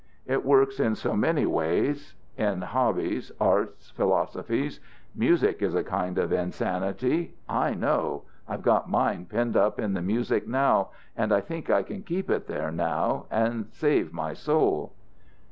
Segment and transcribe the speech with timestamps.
[0.25, 2.15] It works in so many ways.
[2.35, 4.79] In hobbies, arts, philosophies.
[5.15, 7.35] Music is a kind of insanity.
[7.47, 8.23] I know.
[8.47, 12.31] I've got mine penned up in the music now, and I think I can keep
[12.31, 14.93] it there now, and save my soul."